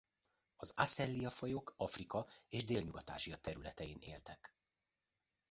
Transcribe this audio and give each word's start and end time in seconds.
Az 0.55 0.73
Asellia-fajok 0.75 1.73
Afrika 1.77 2.27
és 2.47 2.63
Délnyugat-Ázsia 2.65 3.37
területein 3.37 3.97
éltek. 3.99 4.55